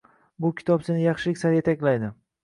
Bu 0.45 0.49
kitob 0.61 0.85
seni 0.87 1.03
yaxshilik 1.03 1.39
sari 1.41 1.59
yetaklaydi. 1.59 2.09